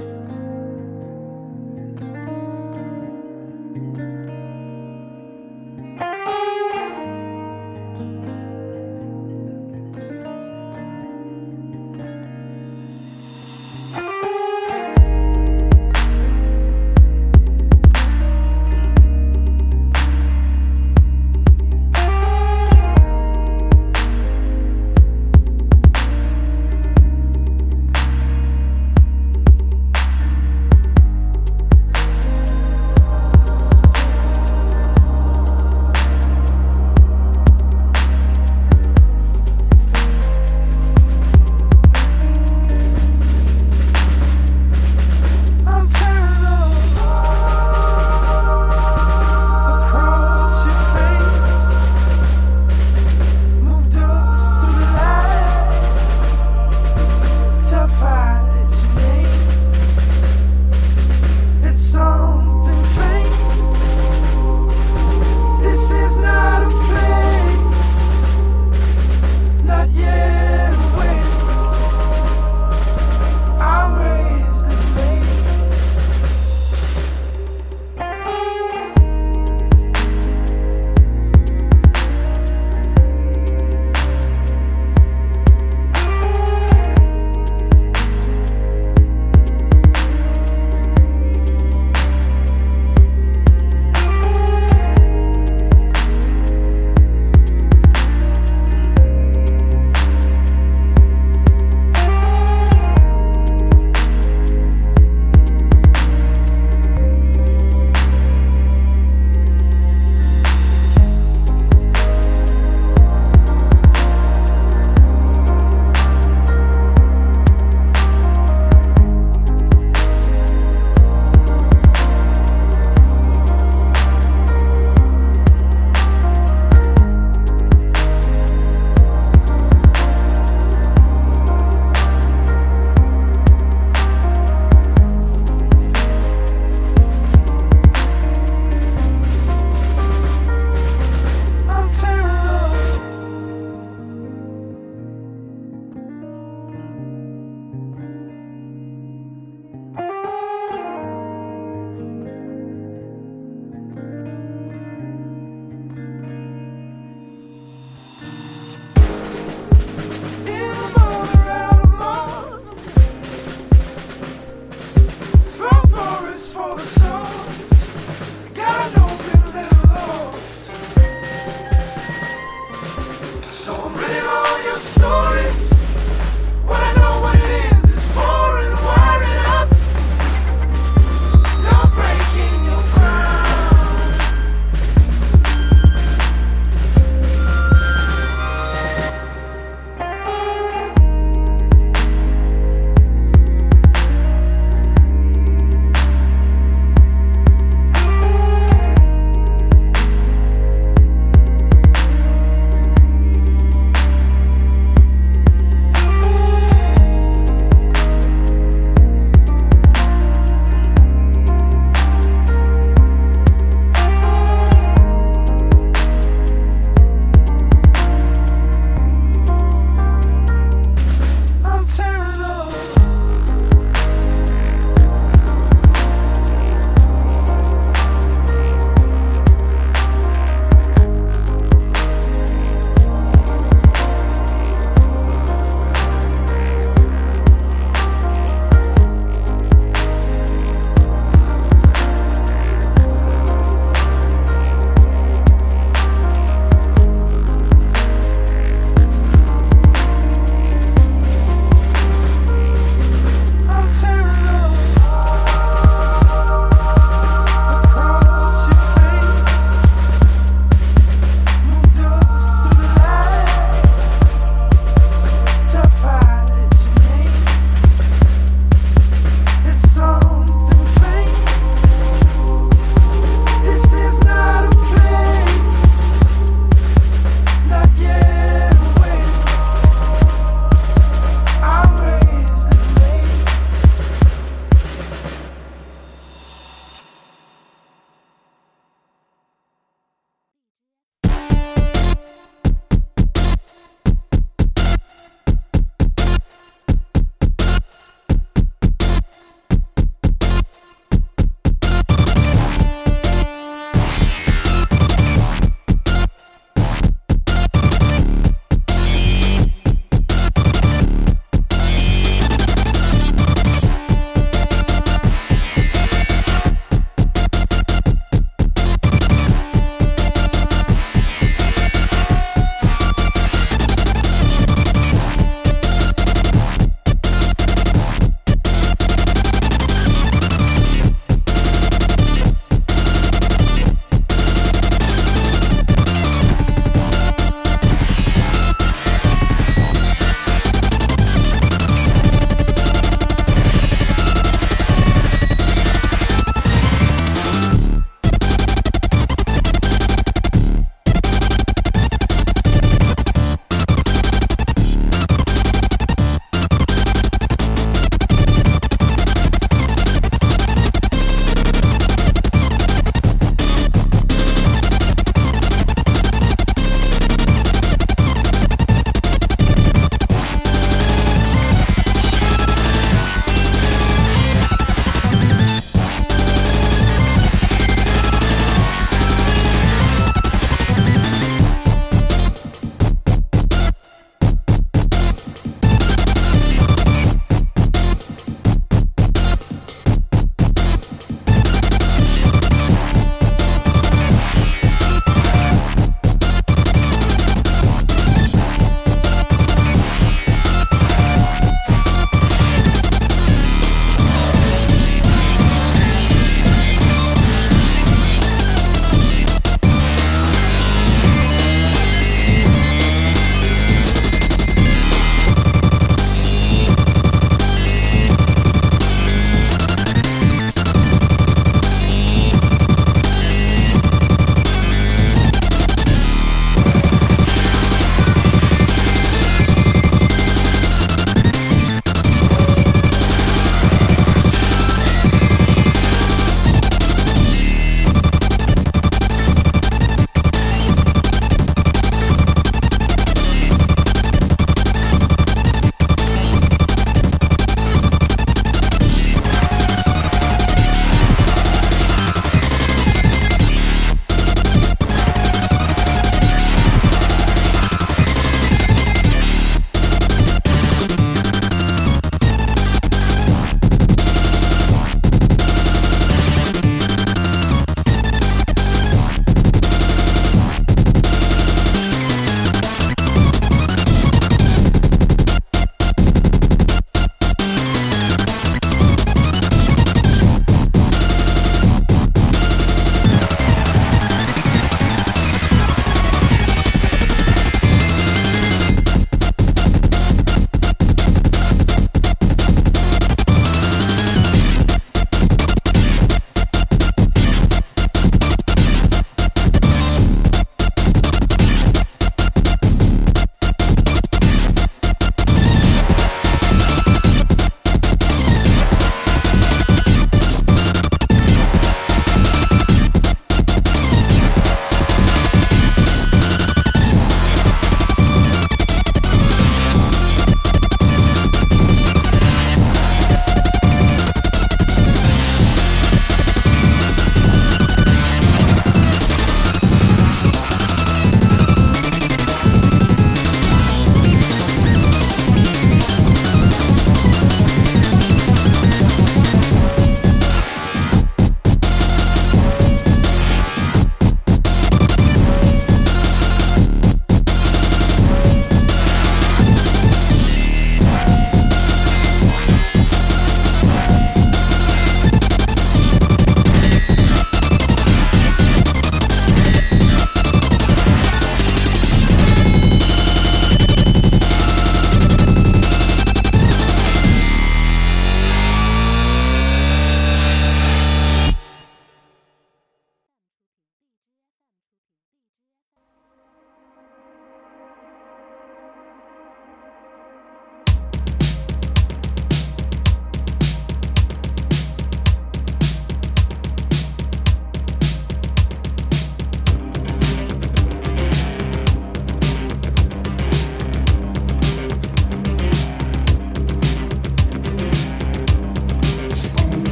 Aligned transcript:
Bye. 0.00 0.39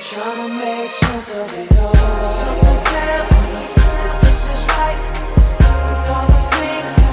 trying 0.00 0.48
to 0.48 0.54
make 0.54 0.88
sense 0.88 1.34
of 1.34 1.58
it 1.58 1.70
all. 1.78 1.94
Something 1.94 2.78
tells 2.88 3.30
me 3.32 3.68
this 4.22 4.40
is 4.48 4.66
right 4.72 4.96
for 6.06 6.22
the 6.32 6.40
things 6.56 7.09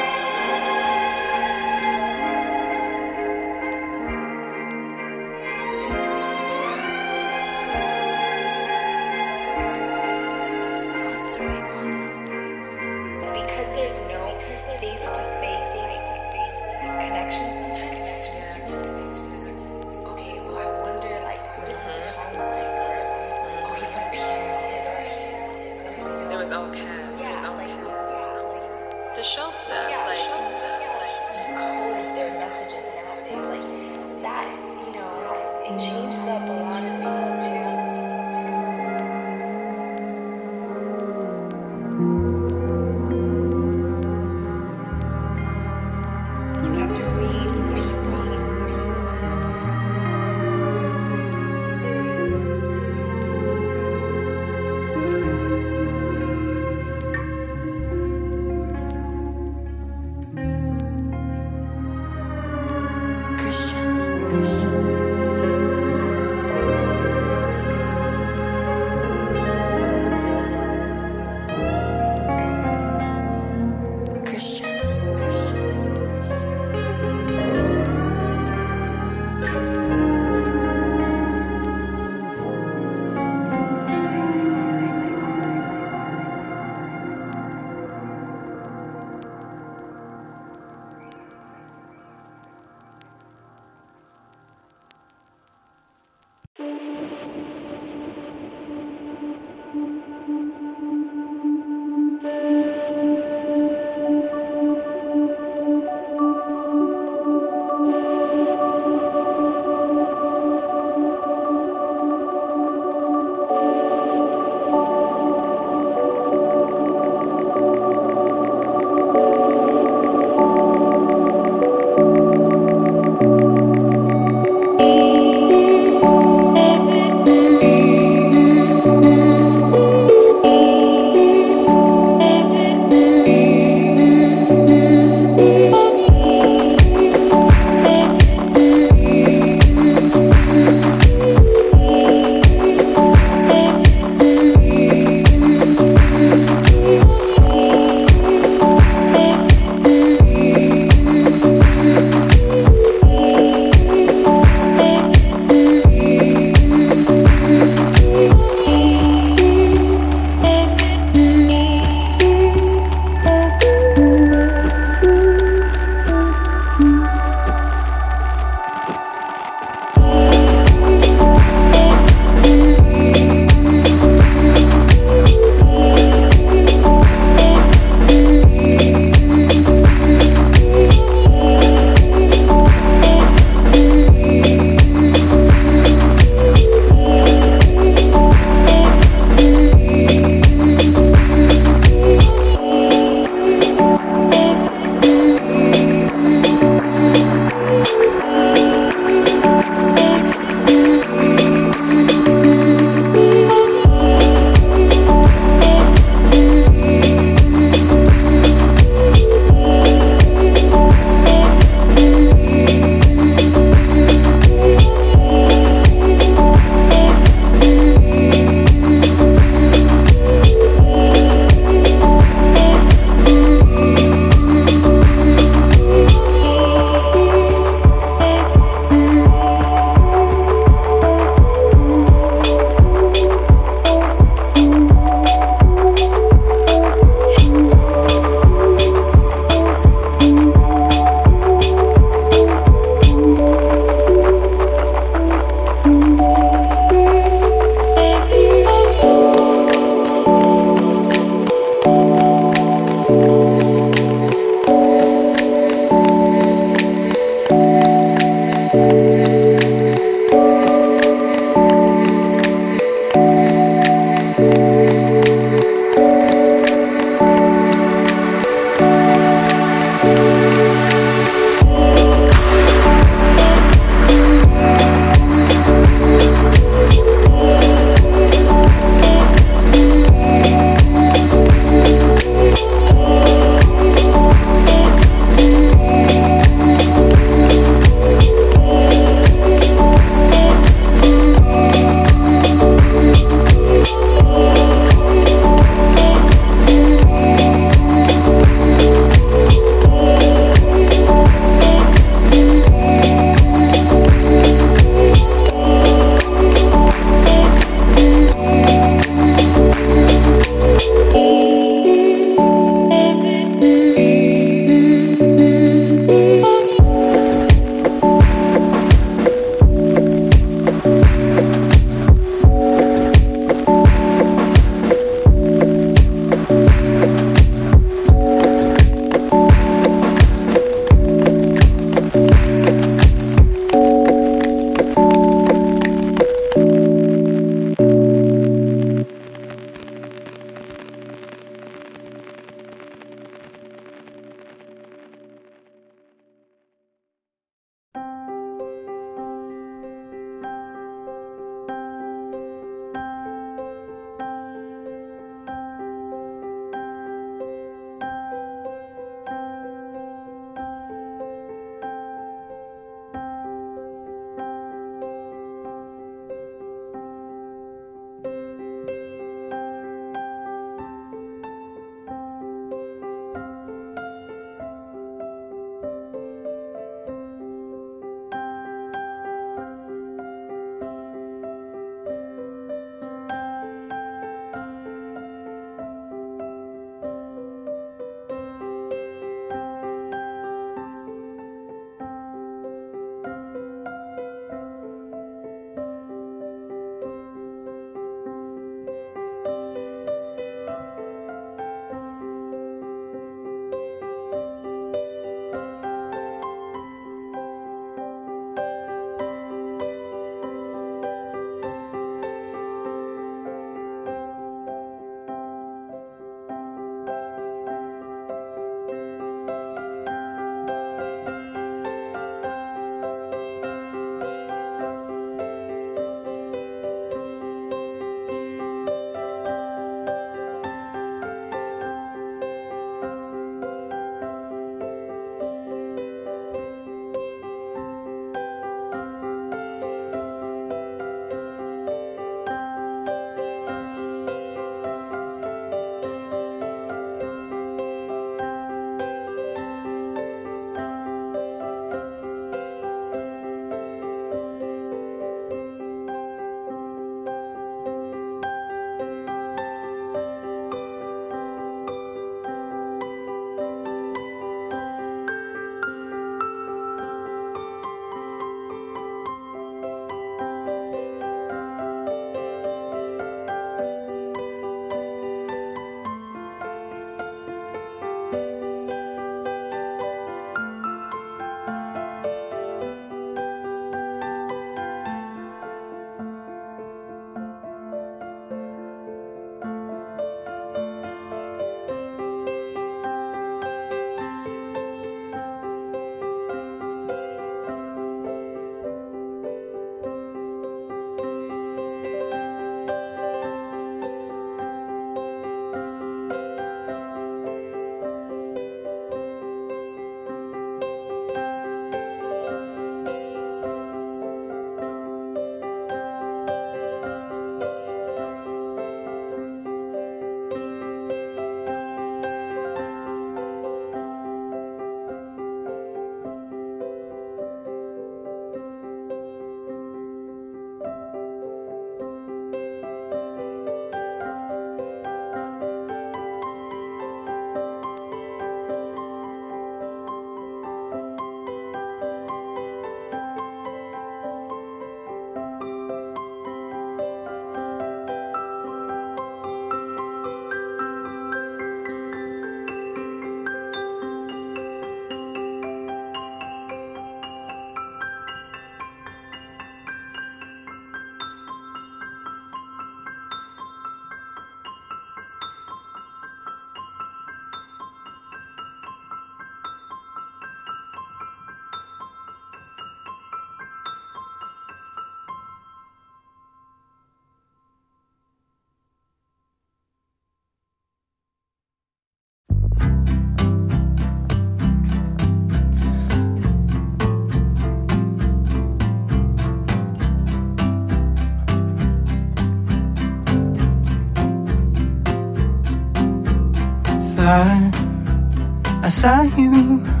I 599.01 599.03
saw 599.03 599.35
you. 599.35 600.00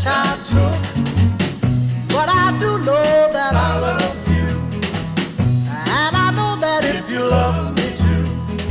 About 0.00 0.26
I 0.26 0.42
took. 0.44 0.80
But 2.08 2.28
I 2.28 2.56
do 2.58 2.78
know 2.78 3.28
that 3.32 3.54
I 3.54 3.78
love 3.80 4.28
you. 4.28 4.48
And 5.68 6.16
I 6.16 6.30
know 6.34 6.56
that 6.60 6.84
if 6.84 7.10
you 7.10 7.24
love 7.24 7.76
me 7.76 7.94
too, 7.96 8.24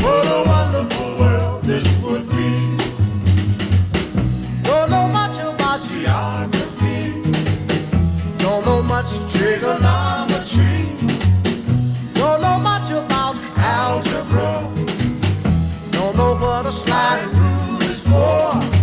what 0.03 0.25
a 0.25 0.43
wonderful 0.47 1.17
world 1.17 1.63
this 1.63 1.85
would 2.01 2.27
be. 2.29 2.77
Don't 4.63 4.89
know 4.89 5.07
much 5.07 5.37
about 5.37 5.81
geography. 5.81 7.21
Don't 8.37 8.65
know 8.65 8.81
much 8.81 9.11
trigonometry. 9.31 10.95
Don't 12.13 12.41
know 12.41 12.59
much 12.59 12.89
about 12.91 13.39
algebra. 13.57 14.67
Don't 15.91 16.15
know 16.17 16.35
what 16.35 16.65
a 16.65 16.71
sliding 16.71 17.33
rule 17.37 17.83
is 17.83 17.99
for. 17.99 18.78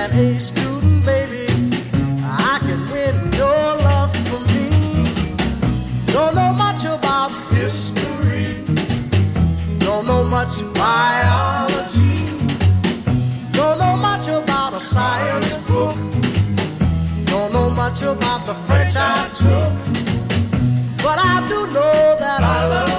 An 0.00 0.18
A 0.18 0.40
student, 0.40 1.04
baby, 1.04 1.46
I 2.24 2.58
can 2.66 2.80
win 2.90 3.16
your 3.32 3.66
love 3.88 4.12
for 4.28 4.40
me. 4.50 5.04
Don't 6.06 6.34
know 6.34 6.52
much 6.54 6.84
about 6.84 7.30
history, 7.52 8.64
don't 9.78 10.06
know 10.06 10.24
much 10.24 10.54
biology, 10.74 12.16
don't 13.52 13.78
know 13.78 13.96
much 13.96 14.26
about 14.28 14.72
a 14.72 14.80
science 14.80 15.56
book, 15.68 15.96
don't 17.26 17.52
know 17.52 17.68
much 17.68 18.00
about 18.02 18.46
the 18.46 18.54
French 18.66 18.94
I 18.96 19.28
took. 19.34 19.72
But 21.04 21.18
I 21.32 21.44
do 21.46 21.58
know 21.74 22.16
that 22.18 22.40
I 22.42 22.68
love 22.68 22.89